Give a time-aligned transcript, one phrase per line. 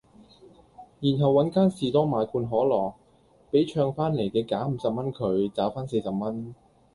[0.99, 2.95] 然後搵間士多買罐可樂，
[3.51, 6.55] 比唱翻黎既假五十蚊佢，找番四十蚊